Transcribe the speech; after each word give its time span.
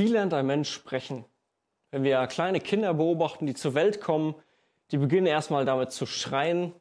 Wie 0.00 0.06
lernt 0.06 0.32
ein 0.32 0.46
Mensch 0.46 0.70
sprechen? 0.70 1.26
Wenn 1.90 2.04
wir 2.04 2.26
kleine 2.26 2.58
Kinder 2.58 2.94
beobachten, 2.94 3.44
die 3.44 3.52
zur 3.52 3.74
Welt 3.74 4.00
kommen, 4.00 4.34
die 4.92 4.96
beginnen 4.96 5.26
erstmal 5.26 5.66
damit 5.66 5.92
zu 5.92 6.06
schreien. 6.06 6.72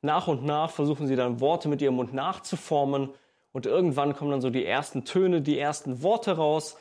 Nach 0.00 0.26
und 0.26 0.46
nach 0.46 0.70
versuchen 0.70 1.06
sie 1.06 1.14
dann 1.14 1.40
Worte 1.40 1.68
mit 1.68 1.82
ihrem 1.82 1.96
Mund 1.96 2.14
nachzuformen. 2.14 3.10
Und 3.52 3.66
irgendwann 3.66 4.16
kommen 4.16 4.30
dann 4.30 4.40
so 4.40 4.48
die 4.48 4.64
ersten 4.64 5.04
Töne, 5.04 5.42
die 5.42 5.58
ersten 5.58 6.02
Worte 6.02 6.38
raus. 6.38 6.78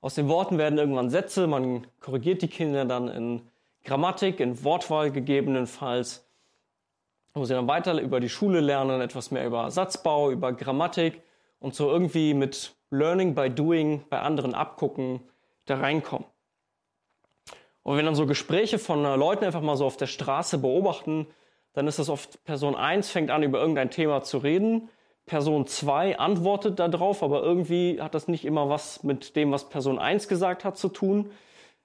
Aus 0.00 0.14
den 0.14 0.28
Worten 0.28 0.58
werden 0.58 0.78
irgendwann 0.78 1.10
Sätze. 1.10 1.48
Man 1.48 1.88
korrigiert 1.98 2.40
die 2.42 2.48
Kinder 2.48 2.84
dann 2.84 3.08
in 3.08 3.42
Grammatik, 3.82 4.38
in 4.38 4.62
Wortwahl 4.62 5.10
gegebenenfalls. 5.10 6.24
Wo 7.34 7.44
sie 7.46 7.54
dann 7.54 7.66
weiter 7.66 8.00
über 8.00 8.20
die 8.20 8.28
Schule 8.28 8.60
lernen, 8.60 9.00
etwas 9.00 9.32
mehr 9.32 9.44
über 9.44 9.72
Satzbau, 9.72 10.30
über 10.30 10.52
Grammatik 10.52 11.20
und 11.58 11.74
so 11.74 11.90
irgendwie 11.90 12.32
mit 12.32 12.76
Learning 12.90 13.34
by 13.34 13.50
Doing 13.50 14.04
bei 14.08 14.20
anderen 14.20 14.54
abgucken, 14.54 15.22
da 15.66 15.76
reinkommen. 15.76 16.26
Und 17.82 17.96
wenn 17.96 18.04
dann 18.04 18.14
so 18.14 18.26
Gespräche 18.26 18.78
von 18.78 19.04
äh, 19.04 19.16
Leuten 19.16 19.44
einfach 19.44 19.60
mal 19.60 19.76
so 19.76 19.86
auf 19.86 19.96
der 19.96 20.06
Straße 20.06 20.58
beobachten, 20.58 21.26
dann 21.72 21.86
ist 21.86 21.98
das 21.98 22.08
oft 22.08 22.44
Person 22.44 22.76
1 22.76 23.10
fängt 23.10 23.30
an, 23.30 23.42
über 23.42 23.60
irgendein 23.60 23.90
Thema 23.90 24.22
zu 24.22 24.38
reden. 24.38 24.88
Person 25.26 25.66
2 25.66 26.18
antwortet 26.18 26.78
darauf, 26.78 27.22
aber 27.22 27.42
irgendwie 27.42 28.00
hat 28.00 28.14
das 28.14 28.28
nicht 28.28 28.44
immer 28.44 28.68
was 28.68 29.02
mit 29.02 29.36
dem, 29.36 29.52
was 29.52 29.68
Person 29.68 29.98
1 29.98 30.28
gesagt 30.28 30.64
hat, 30.64 30.76
zu 30.76 30.88
tun. 30.88 31.30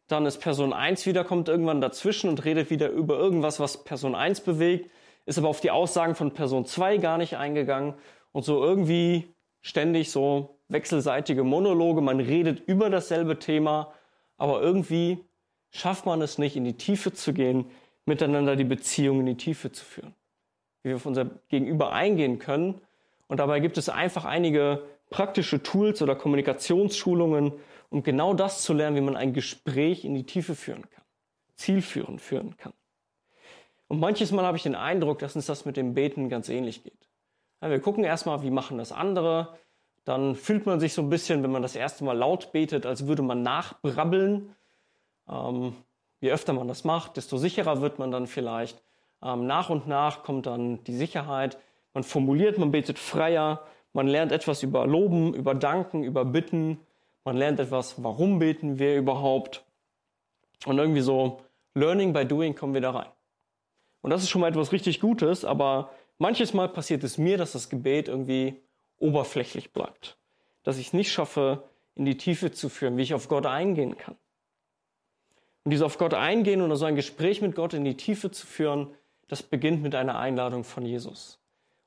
Dann 0.08 0.25
ist 0.25 0.39
Person 0.39 0.73
1 0.73 1.05
wieder, 1.05 1.23
kommt 1.23 1.50
irgendwann 1.50 1.81
dazwischen 1.81 2.30
und 2.30 2.45
redet 2.45 2.70
wieder 2.70 2.89
über 2.89 3.17
irgendwas, 3.17 3.59
was 3.59 3.84
Person 3.84 4.16
1 4.16 4.41
bewegt, 4.41 4.89
ist 5.25 5.38
aber 5.38 5.50
auf 5.50 5.62
die 5.62 5.72
Aussagen 5.72 6.16
von 6.16 6.34
Person 6.34 6.66
2 6.66 6.98
gar 6.98 7.17
nicht 7.17 7.38
eingegangen. 7.38 7.94
Und 8.31 8.44
so 8.44 8.64
irgendwie 8.64 9.34
ständig 9.62 10.12
so 10.12 10.56
wechselseitige 10.70 11.44
Monologe, 11.44 12.02
man 12.02 12.19
redet 12.19 12.59
über 12.67 12.89
dasselbe 12.89 13.39
Thema, 13.39 13.94
aber 14.38 14.61
irgendwie 14.61 15.23
schafft 15.72 16.05
man 16.05 16.22
es 16.22 16.38
nicht, 16.38 16.55
in 16.55 16.66
die 16.66 16.78
Tiefe 16.78 17.14
zu 17.14 17.33
gehen, 17.33 17.66
miteinander 18.05 18.55
die 18.55 18.64
Beziehung 18.64 19.19
in 19.22 19.25
die 19.25 19.38
Tiefe 19.38 19.72
zu 19.72 19.83
führen. 19.83 20.16
Wie 20.83 20.89
wir 20.89 20.95
auf 20.95 21.05
unser 21.05 21.25
Gegenüber 21.50 21.92
eingehen 21.92 22.39
können. 22.39 22.81
Und 23.27 23.39
dabei 23.39 23.59
gibt 23.59 23.77
es 23.77 23.89
einfach 23.89 24.25
einige 24.25 24.83
praktische 25.09 25.61
Tools 25.61 26.02
oder 26.02 26.16
Kommunikationsschulungen, 26.16 27.53
um 27.89 28.03
genau 28.03 28.33
das 28.33 28.64
zu 28.64 28.73
lernen, 28.73 28.95
wie 28.95 29.02
man 29.02 29.16
ein 29.16 29.33
Gespräch 29.33 30.05
in 30.05 30.14
die 30.14 30.25
Tiefe 30.25 30.55
führen 30.55 30.89
kann, 30.89 31.03
zielführend 31.55 32.22
führen 32.22 32.58
kann. 32.58 32.73
Und 33.88 33.99
manches 33.99 34.31
Mal 34.31 34.45
habe 34.45 34.58
ich 34.58 34.64
den 34.64 34.75
Eindruck, 34.75 35.20
dass 35.20 35.36
uns 35.36 35.45
das 35.45 35.66
mit 35.66 35.77
dem 35.77 35.94
Beten 35.94 36.30
ganz 36.30 36.49
ähnlich 36.49 36.83
geht. 36.83 37.08
Ja, 37.61 37.70
wir 37.70 37.80
gucken 37.80 38.03
erstmal, 38.03 38.44
wie 38.44 38.52
machen 38.52 38.77
das 38.77 38.92
andere. 38.92 39.58
Dann 40.08 40.36
fühlt 40.36 40.66
man 40.66 40.80
sich 40.80 40.94
so 40.94 41.02
ein 41.02 41.09
bisschen, 41.09 41.44
wenn 41.44 41.52
man 41.52 41.61
das 41.61 41.75
erste 41.75 42.05
Mal 42.05 42.17
laut 42.17 42.53
betet, 42.53 42.86
als 42.86 43.08
würde 43.08 43.23
man 43.23 43.41
nachbrabbeln. 43.41 44.55
Ähm, 45.27 45.73
je 46.22 46.31
öfter 46.31 46.53
man 46.53 46.69
das 46.69 46.86
macht, 46.86 47.17
desto 47.17 47.36
sicherer 47.36 47.81
wird 47.81 47.99
man 47.99 48.09
dann 48.09 48.25
vielleicht. 48.25 48.81
Ähm, 49.22 49.47
nach 49.47 49.69
und 49.69 49.86
nach 49.86 50.23
kommt 50.23 50.45
dann 50.45 50.81
die 50.86 50.95
Sicherheit. 50.95 51.58
Man 51.94 52.05
formuliert, 52.05 52.58
man 52.58 52.72
betet 52.72 52.99
freier. 52.99 53.66
Man 53.91 54.08
lernt 54.08 54.31
etwas 54.31 54.64
über 54.64 54.88
Loben, 54.88 55.33
über 55.33 55.53
Danken, 55.53 56.05
über 56.05 56.23
Bitten. 56.23 56.80
Man 57.25 57.36
lernt 57.36 57.59
etwas, 57.59 58.02
warum 58.02 58.39
beten 58.39 58.80
wir 58.80 58.95
überhaupt. 58.95 59.66
Und 60.66 60.77
irgendwie 60.77 61.02
so 61.02 61.42
Learning 61.73 62.14
by 62.14 62.25
Doing 62.25 62.55
kommen 62.55 62.73
wir 62.73 62.80
da 62.80 62.92
rein. 62.92 63.09
Und 63.99 64.11
das 64.11 64.23
ist 64.23 64.30
schon 64.30 64.39
mal 64.39 64.47
etwas 64.47 64.71
richtig 64.71 65.02
Gutes, 65.02 65.44
aber 65.44 65.92
manches 66.17 66.53
Mal 66.53 66.69
passiert 66.69 67.03
es 67.03 67.17
mir, 67.17 67.38
dass 67.38 67.52
das 67.52 67.67
Gebet 67.67 68.08
irgendwie 68.08 68.61
oberflächlich 69.00 69.72
bleibt. 69.72 70.17
Dass 70.64 70.78
ich 70.78 70.88
es 70.88 70.94
nicht 70.94 71.12
schaffe, 71.12 71.64
in 71.95 72.06
die 72.06 72.17
Tiefe 72.17 72.52
zu 72.52 72.70
führen, 72.70 72.98
wie 72.98 73.04
ich 73.04 73.14
auf 73.14 73.28
Gott 73.28 73.45
eingehen 73.45 73.98
kann. 73.98 74.16
Und 75.64 75.71
dieses 75.71 75.86
auf 75.86 75.98
Gott 75.98 76.14
eingehen 76.14 76.61
und 76.61 76.76
so 76.76 76.86
ein 76.86 76.95
Gespräch 76.95 77.42
mit 77.42 77.55
Gott 77.55 77.73
in 77.73 77.83
die 77.83 77.98
Tiefe 77.98 78.32
zu 78.32 78.45
führen, 78.45 78.94
das 79.27 79.44
beginnt 79.44 79.82
mit 79.82 79.95
einer 79.95 80.17
Einladung 80.17 80.64
von 80.64 80.86
Jesus. 80.86 81.39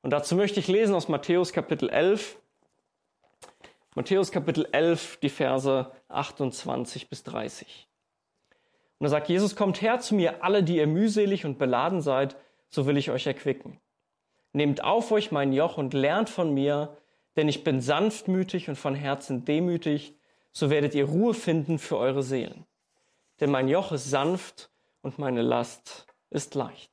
Und 0.03 0.11
dazu 0.11 0.37
möchte 0.37 0.61
ich 0.61 0.69
lesen 0.69 0.95
aus 0.95 1.09
Matthäus 1.09 1.53
Kapitel 1.53 1.89
11. 1.89 2.39
Matthäus 3.95 4.31
Kapitel 4.31 4.69
11, 4.73 5.19
die 5.23 5.29
Verse 5.29 5.91
28 6.09 7.09
bis 7.09 7.23
30. 7.25 7.89
Und 8.99 9.05
da 9.05 9.09
sagt 9.09 9.29
Jesus, 9.29 9.57
kommt 9.57 9.81
her 9.81 9.99
zu 10.01 10.15
mir 10.15 10.45
alle, 10.45 10.63
die 10.63 10.77
ihr 10.77 10.87
mühselig 10.87 11.47
und 11.47 11.59
beladen 11.59 12.03
seid, 12.03 12.37
so 12.69 12.87
will 12.87 12.99
ich 12.99 13.11
euch 13.11 13.27
erquicken. 13.27 13.81
Nehmt 14.53 14.84
auf 14.84 15.11
euch 15.11 15.33
mein 15.33 15.53
Joch 15.53 15.79
und 15.79 15.95
lernt 15.95 16.29
von 16.29 16.53
mir, 16.53 16.97
denn 17.37 17.49
ich 17.49 17.65
bin 17.65 17.81
sanftmütig 17.81 18.69
und 18.69 18.77
von 18.77 18.95
Herzen 18.95 19.45
demütig, 19.45 20.15
so 20.53 20.71
werdet 20.71 20.95
ihr 20.95 21.05
Ruhe 21.05 21.35
finden 21.35 21.79
für 21.79 21.97
eure 21.97 22.23
Seelen. 22.23 22.67
Denn 23.41 23.51
mein 23.51 23.69
Joch 23.69 23.93
ist 23.93 24.11
sanft 24.11 24.71
und 25.03 25.19
meine 25.19 25.43
Last 25.43 26.07
ist 26.31 26.55
leicht. 26.55 26.91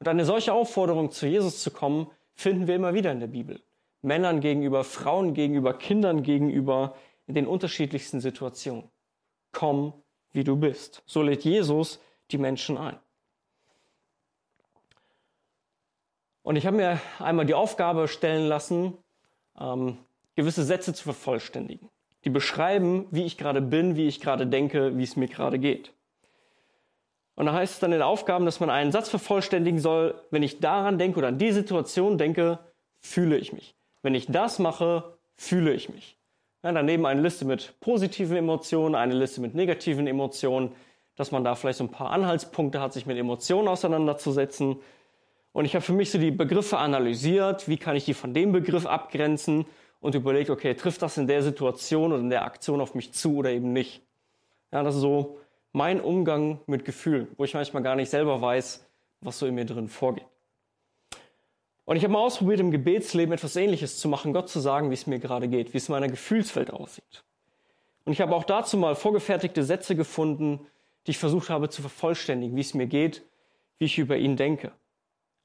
Und 0.00 0.08
eine 0.08 0.24
solche 0.24 0.52
Aufforderung, 0.52 1.10
zu 1.10 1.26
Jesus 1.26 1.62
zu 1.62 1.70
kommen, 1.70 2.10
finden 2.34 2.66
wir 2.66 2.74
immer 2.74 2.94
wieder 2.94 3.12
in 3.12 3.20
der 3.20 3.28
Bibel. 3.28 3.62
Männern 4.02 4.40
gegenüber, 4.40 4.84
Frauen 4.84 5.34
gegenüber, 5.34 5.78
Kindern 5.78 6.22
gegenüber, 6.22 6.94
in 7.26 7.34
den 7.34 7.46
unterschiedlichsten 7.46 8.20
Situationen. 8.20 8.90
Komm 9.52 9.94
wie 10.32 10.44
du 10.44 10.56
bist. 10.56 11.02
So 11.06 11.22
lädt 11.22 11.44
Jesus 11.44 12.00
die 12.30 12.38
Menschen 12.38 12.76
ein. 12.76 12.98
Und 16.44 16.56
ich 16.56 16.66
habe 16.66 16.76
mir 16.76 17.00
einmal 17.18 17.46
die 17.46 17.54
Aufgabe 17.54 18.06
stellen 18.06 18.46
lassen, 18.46 18.98
ähm, 19.58 19.96
gewisse 20.36 20.62
Sätze 20.62 20.92
zu 20.92 21.02
vervollständigen, 21.02 21.88
die 22.24 22.30
beschreiben, 22.30 23.06
wie 23.10 23.24
ich 23.24 23.38
gerade 23.38 23.62
bin, 23.62 23.96
wie 23.96 24.06
ich 24.06 24.20
gerade 24.20 24.46
denke, 24.46 24.96
wie 24.98 25.04
es 25.04 25.16
mir 25.16 25.26
gerade 25.26 25.58
geht. 25.58 25.92
Und 27.34 27.46
da 27.46 27.54
heißt 27.54 27.74
es 27.74 27.80
dann 27.80 27.92
in 27.92 27.98
den 27.98 28.06
Aufgaben, 28.06 28.44
dass 28.44 28.60
man 28.60 28.68
einen 28.68 28.92
Satz 28.92 29.08
vervollständigen 29.08 29.80
soll, 29.80 30.14
wenn 30.30 30.42
ich 30.42 30.60
daran 30.60 30.98
denke 30.98 31.18
oder 31.18 31.28
an 31.28 31.38
die 31.38 31.50
Situation 31.50 32.18
denke, 32.18 32.58
fühle 33.00 33.38
ich 33.38 33.52
mich. 33.54 33.74
Wenn 34.02 34.14
ich 34.14 34.26
das 34.26 34.58
mache, 34.58 35.16
fühle 35.34 35.72
ich 35.72 35.88
mich. 35.88 36.18
Ja, 36.62 36.72
daneben 36.72 37.06
eine 37.06 37.22
Liste 37.22 37.46
mit 37.46 37.80
positiven 37.80 38.36
Emotionen, 38.36 38.94
eine 38.94 39.14
Liste 39.14 39.40
mit 39.40 39.54
negativen 39.54 40.06
Emotionen, 40.06 40.72
dass 41.16 41.32
man 41.32 41.42
da 41.42 41.54
vielleicht 41.54 41.78
so 41.78 41.84
ein 41.84 41.90
paar 41.90 42.10
Anhaltspunkte 42.10 42.80
hat, 42.80 42.92
sich 42.92 43.06
mit 43.06 43.16
Emotionen 43.16 43.66
auseinanderzusetzen. 43.66 44.76
Und 45.54 45.66
ich 45.66 45.76
habe 45.76 45.84
für 45.84 45.92
mich 45.92 46.10
so 46.10 46.18
die 46.18 46.32
Begriffe 46.32 46.78
analysiert, 46.78 47.68
wie 47.68 47.76
kann 47.76 47.94
ich 47.94 48.04
die 48.04 48.12
von 48.12 48.34
dem 48.34 48.50
Begriff 48.50 48.86
abgrenzen 48.86 49.66
und 50.00 50.16
überlegt, 50.16 50.50
okay, 50.50 50.74
trifft 50.74 51.00
das 51.00 51.16
in 51.16 51.28
der 51.28 51.44
Situation 51.44 52.12
oder 52.12 52.20
in 52.20 52.28
der 52.28 52.44
Aktion 52.44 52.80
auf 52.80 52.96
mich 52.96 53.12
zu 53.12 53.36
oder 53.36 53.50
eben 53.50 53.72
nicht. 53.72 54.02
Ja, 54.72 54.82
das 54.82 54.96
ist 54.96 55.00
so 55.00 55.38
mein 55.70 56.00
Umgang 56.00 56.58
mit 56.66 56.84
Gefühlen, 56.84 57.28
wo 57.36 57.44
ich 57.44 57.54
manchmal 57.54 57.84
gar 57.84 57.94
nicht 57.94 58.10
selber 58.10 58.42
weiß, 58.42 58.84
was 59.20 59.38
so 59.38 59.46
in 59.46 59.54
mir 59.54 59.64
drin 59.64 59.86
vorgeht. 59.86 60.26
Und 61.84 61.94
ich 61.94 62.02
habe 62.02 62.12
mal 62.12 62.18
ausprobiert, 62.18 62.58
im 62.58 62.72
Gebetsleben 62.72 63.32
etwas 63.32 63.54
Ähnliches 63.54 64.00
zu 64.00 64.08
machen, 64.08 64.32
Gott 64.32 64.48
zu 64.48 64.58
sagen, 64.58 64.90
wie 64.90 64.94
es 64.94 65.06
mir 65.06 65.20
gerade 65.20 65.46
geht, 65.46 65.72
wie 65.72 65.78
es 65.78 65.88
in 65.88 65.92
meiner 65.92 66.08
Gefühlswelt 66.08 66.72
aussieht. 66.72 67.22
Und 68.04 68.12
ich 68.12 68.20
habe 68.20 68.34
auch 68.34 68.44
dazu 68.44 68.76
mal 68.76 68.96
vorgefertigte 68.96 69.62
Sätze 69.62 69.94
gefunden, 69.94 70.66
die 71.06 71.12
ich 71.12 71.18
versucht 71.18 71.48
habe 71.48 71.68
zu 71.68 71.80
vervollständigen, 71.80 72.56
wie 72.56 72.60
es 72.60 72.74
mir 72.74 72.88
geht, 72.88 73.22
wie 73.78 73.84
ich 73.84 73.98
über 73.98 74.16
ihn 74.16 74.36
denke. 74.36 74.72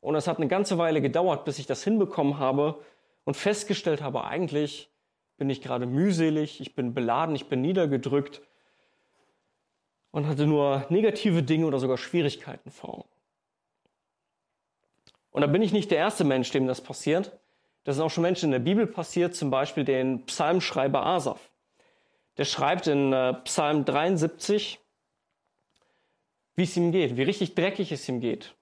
Und 0.02 0.16
es 0.16 0.28
hat 0.28 0.38
eine 0.38 0.48
ganze 0.48 0.78
Weile 0.78 1.02
gedauert, 1.02 1.46
bis 1.46 1.60
ich 1.60 1.66
das 1.66 1.84
hinbekommen 1.84 2.40
habe 2.40 2.82
und 3.26 3.36
festgestellt 3.36 4.02
habe, 4.02 4.24
eigentlich 4.24 4.90
bin 5.38 5.50
ich 5.50 5.62
gerade 5.62 5.86
mühselig, 5.86 6.62
ich 6.62 6.76
bin 6.76 6.94
beladen, 6.94 7.36
ich 7.36 7.48
bin 7.48 7.62
niedergedrückt 7.62 8.42
und 10.12 10.28
hatte 10.28 10.46
nur 10.46 10.86
negative 10.90 11.44
Dinge 11.44 11.66
oder 11.66 11.80
sogar 11.80 11.98
Schwierigkeiten 11.98 12.72
vor. 12.72 13.06
Und 15.32 15.42
da 15.42 15.48
bin 15.48 15.62
ich 15.62 15.72
nicht 15.72 15.92
der 15.92 16.00
erste 16.00 16.24
Mensch, 16.24 16.52
dem 16.52 16.68
das 16.68 16.82
passiert. 16.82 17.38
Das 17.84 17.96
ist 17.96 18.02
auch 18.02 18.10
schon 18.10 18.24
Menschen 18.24 18.46
in 18.46 18.52
der 18.52 18.60
Bibel 18.60 18.88
passiert, 18.88 19.36
zum 19.36 19.50
Beispiel 19.50 19.86
den 19.86 20.26
Psalmschreiber 20.26 21.06
Asaf. 21.06 21.52
Der 22.38 22.46
schreibt 22.46 22.88
in 22.88 23.14
äh, 23.14 23.34
Psalm 23.46 23.86
73, 23.86 24.80
wie 26.56 26.64
es 26.64 26.76
ihm 26.76 26.92
geht, 26.92 27.16
wie 27.16 27.24
richtig 27.24 27.56
dreckig 27.56 27.92
es 27.92 28.08
ihm 28.10 28.20
geht. 28.20 28.56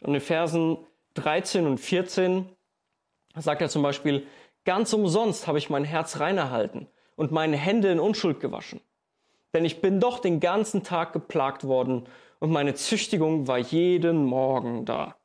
Und 0.00 0.14
in 0.14 0.20
Versen 0.20 0.78
13 1.14 1.66
und 1.66 1.78
14 1.78 2.48
sagt 3.34 3.62
er 3.62 3.68
zum 3.68 3.82
Beispiel, 3.82 4.26
ganz 4.64 4.92
umsonst 4.92 5.46
habe 5.46 5.58
ich 5.58 5.70
mein 5.70 5.84
Herz 5.84 6.20
reinerhalten 6.20 6.88
und 7.16 7.32
meine 7.32 7.56
Hände 7.56 7.90
in 7.90 8.00
Unschuld 8.00 8.40
gewaschen. 8.40 8.80
Denn 9.54 9.64
ich 9.64 9.80
bin 9.80 10.00
doch 10.00 10.18
den 10.18 10.40
ganzen 10.40 10.82
Tag 10.82 11.12
geplagt 11.12 11.64
worden 11.64 12.08
und 12.40 12.50
meine 12.50 12.74
Züchtigung 12.74 13.48
war 13.48 13.58
jeden 13.58 14.24
Morgen 14.24 14.84
da. 14.84 15.16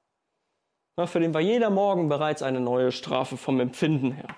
Für 1.06 1.20
den 1.20 1.34
war 1.34 1.42
jeder 1.42 1.70
Morgen 1.70 2.10
bereits 2.10 2.44
eine 2.44 2.60
neue 2.60 2.92
Strafe 2.92 3.36
vom 3.36 3.60
Empfinden 3.60 4.12
her. 4.12 4.36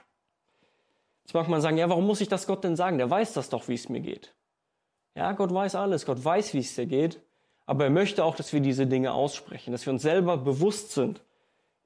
Jetzt 1.23 1.33
mag 1.33 1.47
man 1.47 1.61
sagen, 1.61 1.77
ja, 1.77 1.89
warum 1.89 2.05
muss 2.05 2.21
ich 2.21 2.27
das 2.27 2.47
Gott 2.47 2.63
denn 2.63 2.75
sagen? 2.75 2.97
Der 2.97 3.09
weiß 3.09 3.33
das 3.33 3.49
doch, 3.49 3.67
wie 3.67 3.73
es 3.73 3.89
mir 3.89 4.01
geht. 4.01 4.35
Ja, 5.15 5.31
Gott 5.33 5.53
weiß 5.53 5.75
alles. 5.75 6.05
Gott 6.05 6.23
weiß, 6.23 6.53
wie 6.53 6.59
es 6.59 6.75
dir 6.75 6.85
geht. 6.85 7.21
Aber 7.65 7.85
er 7.85 7.89
möchte 7.89 8.23
auch, 8.23 8.35
dass 8.35 8.53
wir 8.53 8.59
diese 8.59 8.87
Dinge 8.87 9.13
aussprechen, 9.13 9.71
dass 9.71 9.85
wir 9.85 9.93
uns 9.93 10.01
selber 10.01 10.37
bewusst 10.37 10.91
sind, 10.91 11.21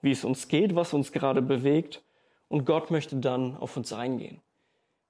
wie 0.02 0.12
es 0.12 0.24
uns 0.24 0.48
geht, 0.48 0.76
was 0.76 0.94
uns 0.94 1.12
gerade 1.12 1.42
bewegt. 1.42 2.04
Und 2.48 2.66
Gott 2.66 2.92
möchte 2.92 3.18
dann 3.18 3.58
auf 3.58 3.78
uns 3.78 3.94
eingehen. 3.94 4.42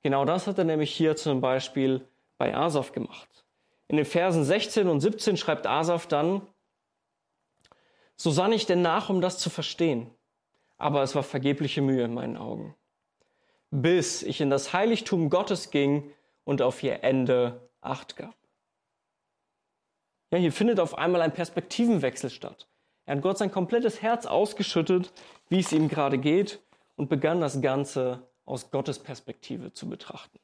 Genau 0.01 0.25
das 0.25 0.47
hat 0.47 0.57
er 0.57 0.63
nämlich 0.63 0.93
hier 0.93 1.15
zum 1.15 1.41
Beispiel 1.41 2.05
bei 2.37 2.55
Asaf 2.55 2.91
gemacht. 2.91 3.27
In 3.87 3.97
den 3.97 4.05
Versen 4.05 4.43
16 4.43 4.87
und 4.87 4.99
17 4.99 5.37
schreibt 5.37 5.65
Asaf 5.65 6.07
dann, 6.07 6.41
so 8.15 8.31
sann 8.31 8.51
ich 8.51 8.65
denn 8.65 8.81
nach, 8.81 9.09
um 9.09 9.21
das 9.21 9.37
zu 9.37 9.49
verstehen, 9.49 10.09
aber 10.77 11.03
es 11.03 11.15
war 11.15 11.23
vergebliche 11.23 11.81
Mühe 11.81 12.03
in 12.03 12.13
meinen 12.13 12.35
Augen, 12.35 12.75
bis 13.69 14.23
ich 14.23 14.41
in 14.41 14.49
das 14.49 14.73
Heiligtum 14.73 15.29
Gottes 15.29 15.69
ging 15.71 16.11
und 16.43 16.61
auf 16.61 16.81
ihr 16.83 17.03
Ende 17.03 17.61
Acht 17.79 18.17
gab. 18.17 18.35
Ja, 20.31 20.37
hier 20.37 20.51
findet 20.51 20.79
auf 20.79 20.97
einmal 20.97 21.21
ein 21.21 21.33
Perspektivenwechsel 21.33 22.29
statt. 22.29 22.67
Er 23.05 23.15
hat 23.15 23.23
Gott 23.23 23.37
sein 23.37 23.51
komplettes 23.51 24.01
Herz 24.01 24.25
ausgeschüttet, 24.25 25.13
wie 25.49 25.59
es 25.59 25.71
ihm 25.71 25.87
gerade 25.87 26.17
geht, 26.17 26.59
und 26.97 27.09
begann 27.09 27.39
das 27.39 27.61
Ganze 27.61 28.27
aus 28.45 28.71
Gottes 28.71 28.99
Perspektive 28.99 29.71
zu 29.71 29.87
betrachten. 29.87 30.39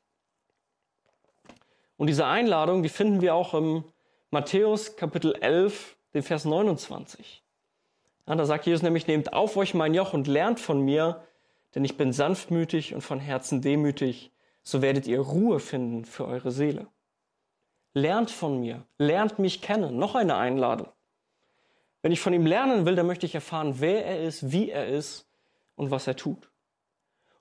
Und 1.97 2.07
diese 2.07 2.25
Einladung, 2.25 2.83
die 2.83 2.89
finden 2.89 3.21
wir 3.21 3.35
auch 3.35 3.53
im 3.53 3.83
Matthäus 4.31 4.95
Kapitel 4.95 5.35
11, 5.35 5.97
den 6.13 6.23
Vers 6.23 6.45
29. 6.45 7.43
Ja, 8.27 8.35
da 8.35 8.45
sagt 8.45 8.65
Jesus 8.65 8.81
nämlich, 8.81 9.07
nehmt 9.07 9.33
auf 9.33 9.57
euch 9.57 9.73
mein 9.73 9.93
Joch 9.93 10.13
und 10.13 10.27
lernt 10.27 10.59
von 10.59 10.81
mir, 10.81 11.23
denn 11.75 11.83
ich 11.83 11.97
bin 11.97 12.13
sanftmütig 12.13 12.93
und 12.95 13.01
von 13.01 13.19
Herzen 13.19 13.61
demütig, 13.61 14.31
so 14.63 14.81
werdet 14.81 15.07
ihr 15.07 15.19
Ruhe 15.19 15.59
finden 15.59 16.05
für 16.05 16.25
eure 16.25 16.51
Seele. 16.51 16.87
Lernt 17.93 18.31
von 18.31 18.59
mir, 18.59 18.85
lernt 18.97 19.39
mich 19.39 19.61
kennen. 19.61 19.97
Noch 19.97 20.15
eine 20.15 20.35
Einladung. 20.35 20.87
Wenn 22.01 22.11
ich 22.11 22.19
von 22.19 22.33
ihm 22.33 22.45
lernen 22.45 22.85
will, 22.85 22.95
dann 22.95 23.07
möchte 23.07 23.25
ich 23.25 23.35
erfahren, 23.35 23.75
wer 23.79 24.05
er 24.05 24.21
ist, 24.21 24.51
wie 24.51 24.69
er 24.69 24.87
ist 24.87 25.27
und 25.75 25.91
was 25.91 26.07
er 26.07 26.15
tut. 26.15 26.49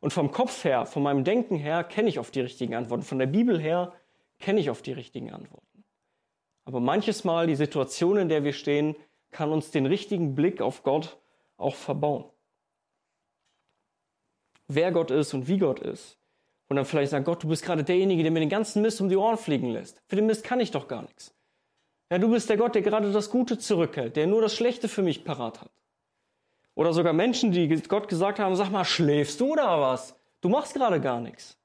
Und 0.01 0.13
vom 0.13 0.31
Kopf 0.31 0.65
her, 0.65 0.87
von 0.87 1.03
meinem 1.03 1.25
Denken 1.25 1.57
her, 1.57 1.85
kenne 1.85 2.09
ich 2.09 2.19
oft 2.19 2.35
die 2.35 2.41
richtigen 2.41 2.75
Antworten. 2.75 3.03
Von 3.03 3.19
der 3.19 3.27
Bibel 3.27 3.61
her 3.61 3.93
kenne 4.39 4.61
ich 4.61 4.71
oft 4.71 4.85
die 4.87 4.93
richtigen 4.93 5.33
Antworten. 5.33 5.85
Aber 6.65 6.81
manches 6.81 7.25
Mal 7.25 7.47
die 7.47 7.57
Situation, 7.57 8.17
in 8.17 8.29
der 8.29 8.45
wir 8.45 8.53
stehen, 8.53 8.95
kann 9.31 9.51
uns 9.51 9.71
den 9.71 9.87
richtigen 9.87 10.35
Blick 10.35 10.61
auf 10.61 10.83
Gott 10.83 11.17
auch 11.57 11.75
verbauen. 11.75 12.25
Wer 14.69 14.93
Gott 14.93 15.11
ist 15.11 15.35
und 15.35 15.49
wie 15.49 15.59
Gott 15.59 15.81
ist, 15.81 16.19
und 16.73 16.77
dann 16.77 16.87
vielleicht 16.87 17.11
sagt, 17.11 17.27
Gott, 17.27 17.43
du 17.43 17.49
bist 17.49 17.63
gerade 17.63 17.85
derjenige, 17.85 18.23
der 18.23 18.33
mir 18.33 18.41
den 18.41 18.49
ganzen 18.49 18.81
Mist 18.81 18.99
um 19.03 19.11
die 19.11 19.17
Ohren 19.17 19.37
fliegen 19.37 19.69
lässt. 19.69 20.03
Für 20.09 20.17
den 20.17 20.25
Mist 20.25 20.43
kann 20.43 20.59
ich 20.59 20.71
doch 20.71 20.89
gar 20.89 21.03
nichts. 21.03 21.35
Ja, 22.11 22.17
du 22.17 22.31
bist 22.31 22.49
der 22.49 22.57
Gott, 22.57 22.75
der 22.75 22.81
gerade 22.81 23.13
das 23.13 23.29
Gute 23.29 23.59
zurückhält, 23.59 24.17
der 24.17 24.27
nur 24.27 24.41
das 24.41 24.55
Schlechte 24.55 24.89
für 24.89 25.03
mich 25.03 25.23
parat 25.23 25.61
hat. 25.61 25.71
Oder 26.75 26.95
sogar 26.95 27.13
Menschen, 27.13 27.53
die 27.53 27.69
Gott 27.69 28.09
gesagt 28.09 28.39
haben, 28.39 28.57
sag 28.57 28.71
mal, 28.71 28.87
schläfst 28.87 29.39
du 29.39 29.53
oder 29.53 29.83
was? 29.83 30.19
Du 30.41 30.49
machst 30.49 30.73
gerade 30.73 30.99
gar 30.99 31.21
nichts. 31.21 31.59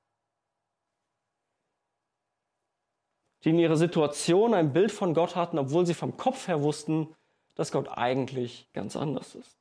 Die 3.45 3.51
in 3.51 3.59
ihrer 3.59 3.77
Situation 3.77 4.53
ein 4.53 4.73
Bild 4.73 4.91
von 4.91 5.13
Gott 5.13 5.37
hatten, 5.37 5.57
obwohl 5.57 5.85
sie 5.85 5.93
vom 5.93 6.17
Kopf 6.17 6.49
her 6.49 6.61
wussten, 6.63 7.15
dass 7.55 7.71
Gott 7.71 7.87
eigentlich 7.89 8.69
ganz 8.73 8.97
anders 8.97 9.35
ist. 9.35 9.56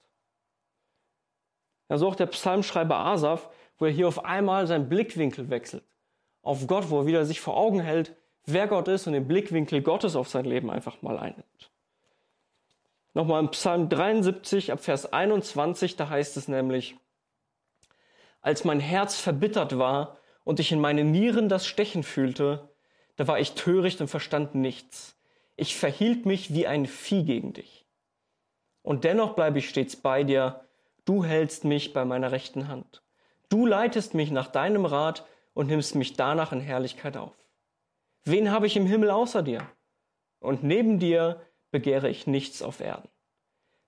Ja, 1.89 1.99
so 1.99 2.09
auch 2.09 2.17
der 2.17 2.27
Psalmschreiber 2.27 2.97
Asaf, 2.97 3.49
wo 3.79 3.85
er 3.85 3.93
hier 3.93 4.09
auf 4.09 4.25
einmal 4.25 4.67
seinen 4.67 4.89
Blickwinkel 4.89 5.51
wechselt. 5.51 5.85
Auf 6.43 6.67
Gott, 6.67 6.91
wo 6.91 7.01
er 7.01 7.07
wieder 7.07 7.25
sich 7.25 7.41
vor 7.41 7.57
Augen 7.57 7.81
hält, 7.81 8.15
wer 8.45 8.67
Gott 8.67 8.89
ist 8.89 9.07
und 9.07 9.13
den 9.13 9.29
Blickwinkel 9.29 9.83
Gottes 9.83 10.17
auf 10.17 10.29
sein 10.29 10.45
Leben 10.45 10.71
einfach 10.71 11.03
mal 11.03 11.19
einnimmt. 11.19 11.71
Nochmal 13.15 13.41
im 13.41 13.51
Psalm 13.51 13.89
73 13.89 14.73
ab 14.73 14.81
Vers 14.81 15.13
21, 15.13 15.97
da 15.97 16.09
heißt 16.09 16.37
es 16.37 16.49
nämlich, 16.49 16.97
als 18.43 18.65
mein 18.65 18.79
Herz 18.79 19.19
verbittert 19.19 19.79
war 19.79 20.19
und 20.45 20.61
ich 20.61 20.71
in 20.71 20.81
meine 20.81 21.03
Nieren 21.03 21.49
das 21.49 21.67
Stechen 21.67 22.03
fühlte, 22.03 22.69
da 23.17 23.27
war 23.27 23.41
ich 23.41 23.53
töricht 23.53 24.01
und 24.01 24.09
verstand 24.09 24.55
nichts. 24.55 25.17
Ich 25.57 25.77
verhielt 25.77 26.27
mich 26.27 26.53
wie 26.53 26.67
ein 26.67 26.87
Vieh 26.87 27.25
gegen 27.25 27.55
dich. 27.55 27.87
Und 28.83 29.05
dennoch 29.05 29.35
bleibe 29.35 29.59
ich 29.59 29.69
stets 29.69 29.97
bei 29.97 30.23
dir, 30.23 30.66
du 31.07 31.25
hältst 31.25 31.65
mich 31.65 31.95
bei 31.95 32.05
meiner 32.05 32.31
rechten 32.33 32.69
Hand. 32.69 33.03
Du 33.49 33.65
leitest 33.65 34.13
mich 34.13 34.31
nach 34.31 34.49
deinem 34.49 34.85
Rat 34.85 35.25
und 35.55 35.69
nimmst 35.69 35.95
mich 35.95 36.13
danach 36.15 36.53
in 36.53 36.61
Herrlichkeit 36.61 37.17
auf. 37.17 37.33
Wen 38.25 38.51
habe 38.51 38.67
ich 38.67 38.77
im 38.77 38.87
Himmel 38.87 39.11
außer 39.11 39.43
dir? 39.43 39.67
Und 40.41 40.63
neben 40.63 40.99
dir 40.99 41.41
begehre 41.71 42.11
ich 42.11 42.27
nichts 42.27 42.61
auf 42.61 42.81
Erden. 42.81 43.09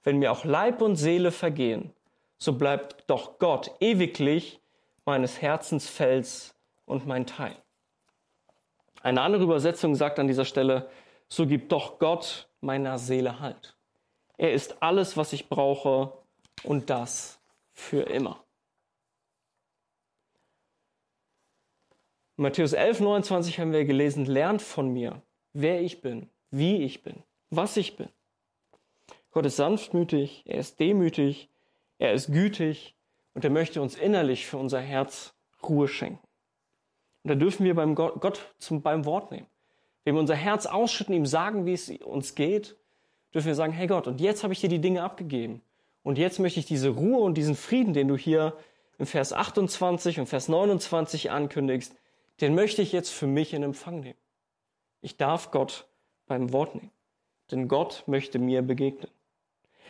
Wenn 0.03 0.19
mir 0.19 0.33
auch 0.33 0.45
Leib 0.45 0.81
und 0.81 0.97
Seele 0.97 1.33
vergehen, 1.33 1.93
so 2.39 2.55
bleibt 2.55 3.05
doch 3.09 3.39
Gott 3.39 3.73
ewiglich 3.81 4.61
meines 5.05 5.43
Herzens 5.43 5.89
Fels 5.89 6.55
und 6.85 7.07
mein 7.07 7.27
Teil. 7.27 7.57
Eine 9.03 9.23
andere 9.23 9.43
Übersetzung 9.43 9.95
sagt 9.95 10.19
an 10.19 10.29
dieser 10.29 10.45
Stelle, 10.45 10.89
so 11.29 11.47
gibt 11.47 11.73
doch 11.73 11.99
Gott 11.99 12.49
meiner 12.61 12.99
Seele 12.99 13.41
Halt. 13.41 13.77
Er 14.37 14.53
ist 14.53 14.83
alles, 14.83 15.17
was 15.17 15.33
ich 15.33 15.49
brauche 15.49 16.13
und 16.65 16.91
das 16.91 17.41
für 17.73 18.03
immer. 18.03 18.45
Matthäus 22.37 22.73
11, 22.73 23.01
29 23.01 23.59
haben 23.59 23.73
wir 23.73 23.85
gelesen, 23.85 24.25
lernt 24.25 24.63
von 24.63 24.93
mir, 24.93 25.23
wer 25.53 25.81
ich 25.81 26.01
bin, 26.01 26.31
wie 26.51 26.85
ich 26.85 27.03
bin, 27.03 27.25
was 27.51 27.77
ich 27.77 27.97
bin. 27.97 28.09
Gott 29.33 29.45
ist 29.47 29.57
sanftmütig, 29.57 30.45
er 30.47 30.59
ist 30.59 30.79
demütig, 30.79 31.49
er 31.99 32.13
ist 32.13 32.33
gütig 32.33 32.95
und 33.35 33.45
er 33.45 33.51
möchte 33.51 33.83
uns 33.83 33.97
innerlich 33.97 34.47
für 34.47 34.57
unser 34.57 34.81
Herz 34.81 35.35
Ruhe 35.63 35.89
schenken. 35.89 36.27
Und 37.25 37.31
da 37.31 37.35
dürfen 37.35 37.65
wir 37.65 37.75
beim 37.75 37.95
Gott, 37.95 38.21
Gott 38.21 38.55
zum, 38.59 38.83
beim 38.83 39.05
Wort 39.05 39.33
nehmen. 39.33 39.47
Wenn 40.05 40.15
wir 40.15 40.21
unser 40.21 40.37
Herz 40.37 40.67
ausschütten, 40.67 41.15
ihm 41.15 41.27
sagen, 41.27 41.67
wie 41.67 41.73
es 41.73 41.91
uns 41.91 42.35
geht, 42.35 42.77
dürfen 43.35 43.49
wir 43.49 43.55
sagen, 43.55 43.73
hey 43.73 43.87
Gott, 43.87 44.07
und 44.07 44.21
jetzt 44.21 44.43
habe 44.45 44.53
ich 44.53 44.61
dir 44.61 44.69
die 44.69 44.81
Dinge 44.81 45.03
abgegeben. 45.03 45.61
Und 46.09 46.17
jetzt 46.17 46.39
möchte 46.39 46.59
ich 46.59 46.65
diese 46.65 46.89
Ruhe 46.89 47.21
und 47.21 47.35
diesen 47.35 47.55
Frieden, 47.55 47.93
den 47.93 48.09
du 48.09 48.17
hier 48.17 48.57
im 48.97 49.05
Vers 49.05 49.35
28 49.35 50.19
und 50.21 50.27
Vers 50.27 50.49
29 50.49 51.31
ankündigst, 51.31 51.95
den 52.41 52.55
möchte 52.55 52.81
ich 52.81 52.93
jetzt 52.93 53.11
für 53.11 53.27
mich 53.27 53.53
in 53.53 53.63
Empfang 53.63 54.01
nehmen. 54.01 54.19
Ich 55.03 55.19
darf 55.19 55.51
Gott 55.51 55.87
beim 56.27 56.51
Wort 56.55 56.77
nehmen, 56.77 56.93
denn 57.51 57.69
Gott 57.69 58.05
möchte 58.07 58.39
mir 58.39 58.63
begegnen. 58.63 59.11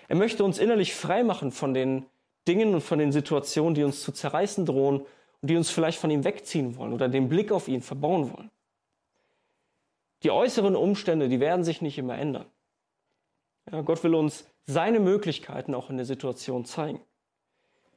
Er 0.08 0.16
möchte 0.16 0.42
uns 0.42 0.58
innerlich 0.58 0.92
frei 0.92 1.22
machen 1.22 1.52
von 1.52 1.72
den 1.72 2.04
Dingen 2.48 2.74
und 2.74 2.80
von 2.80 2.98
den 2.98 3.12
Situationen, 3.12 3.76
die 3.76 3.84
uns 3.84 4.02
zu 4.02 4.10
zerreißen 4.10 4.66
drohen 4.66 5.02
und 5.02 5.50
die 5.50 5.56
uns 5.56 5.70
vielleicht 5.70 6.00
von 6.00 6.10
ihm 6.10 6.24
wegziehen 6.24 6.76
wollen 6.76 6.94
oder 6.94 7.08
den 7.08 7.28
Blick 7.28 7.52
auf 7.52 7.68
ihn 7.68 7.80
verbauen 7.80 8.32
wollen. 8.32 8.50
Die 10.24 10.32
äußeren 10.32 10.74
Umstände, 10.74 11.28
die 11.28 11.38
werden 11.38 11.62
sich 11.62 11.80
nicht 11.80 11.96
immer 11.96 12.18
ändern. 12.18 12.46
Ja, 13.70 13.82
Gott 13.82 14.02
will 14.04 14.14
uns 14.14 14.46
seine 14.66 15.00
Möglichkeiten 15.00 15.74
auch 15.74 15.90
in 15.90 15.96
der 15.96 16.06
Situation 16.06 16.64
zeigen. 16.64 17.00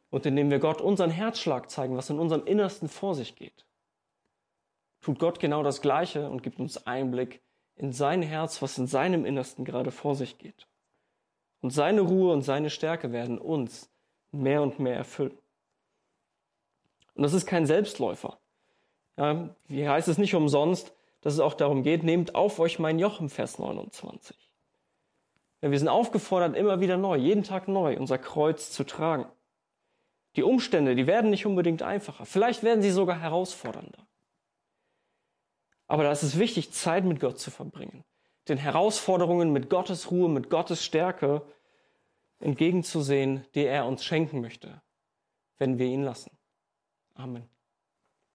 Und 0.09 0.25
indem 0.25 0.49
wir 0.49 0.59
Gott 0.59 0.81
unseren 0.81 1.09
Herzschlag 1.09 1.69
zeigen, 1.69 1.95
was 1.95 2.09
in 2.09 2.19
unserem 2.19 2.45
Innersten 2.45 2.89
vor 2.89 3.15
sich 3.15 3.35
geht 3.35 3.65
tut 5.01 5.19
Gott 5.19 5.39
genau 5.39 5.63
das 5.63 5.81
Gleiche 5.81 6.29
und 6.29 6.43
gibt 6.43 6.59
uns 6.59 6.85
Einblick 6.85 7.41
in 7.75 7.91
sein 7.91 8.21
Herz, 8.21 8.61
was 8.61 8.77
in 8.77 8.87
seinem 8.87 9.25
Innersten 9.25 9.65
gerade 9.65 9.91
vor 9.91 10.15
sich 10.15 10.37
geht. 10.37 10.67
Und 11.61 11.71
seine 11.71 12.01
Ruhe 12.01 12.31
und 12.31 12.43
seine 12.43 12.69
Stärke 12.69 13.11
werden 13.11 13.37
uns 13.37 13.89
mehr 14.31 14.61
und 14.61 14.79
mehr 14.79 14.95
erfüllen. 14.95 15.37
Und 17.15 17.23
das 17.23 17.33
ist 17.33 17.45
kein 17.45 17.65
Selbstläufer. 17.65 18.39
Ja, 19.17 19.49
hier 19.67 19.91
heißt 19.91 20.07
es 20.07 20.17
nicht 20.17 20.35
umsonst, 20.35 20.93
dass 21.21 21.33
es 21.33 21.39
auch 21.39 21.53
darum 21.53 21.83
geht, 21.83 22.03
nehmt 22.03 22.33
auf 22.33 22.59
euch 22.59 22.79
mein 22.79 22.97
Joch 22.97 23.19
im 23.19 23.29
Vers 23.29 23.59
29. 23.59 24.50
Ja, 25.61 25.69
wir 25.69 25.77
sind 25.77 25.87
aufgefordert, 25.87 26.55
immer 26.55 26.79
wieder 26.79 26.97
neu, 26.97 27.17
jeden 27.17 27.43
Tag 27.43 27.67
neu, 27.67 27.97
unser 27.97 28.17
Kreuz 28.17 28.71
zu 28.71 28.83
tragen. 28.83 29.25
Die 30.35 30.43
Umstände, 30.43 30.95
die 30.95 31.07
werden 31.07 31.29
nicht 31.29 31.45
unbedingt 31.45 31.83
einfacher. 31.83 32.25
Vielleicht 32.25 32.63
werden 32.63 32.81
sie 32.81 32.91
sogar 32.91 33.19
herausfordernder. 33.19 34.07
Aber 35.87 36.03
da 36.03 36.11
ist 36.11 36.23
es 36.23 36.39
wichtig, 36.39 36.71
Zeit 36.71 37.03
mit 37.03 37.19
Gott 37.19 37.37
zu 37.37 37.51
verbringen, 37.51 38.03
den 38.47 38.57
Herausforderungen 38.57 39.51
mit 39.51 39.69
Gottes 39.69 40.09
Ruhe, 40.09 40.29
mit 40.29 40.49
Gottes 40.49 40.83
Stärke 40.83 41.41
entgegenzusehen, 42.39 43.45
die 43.53 43.65
er 43.65 43.85
uns 43.85 44.05
schenken 44.05 44.41
möchte, 44.41 44.81
wenn 45.57 45.77
wir 45.77 45.85
ihn 45.85 46.03
lassen. 46.03 46.31
Amen. 47.13 47.50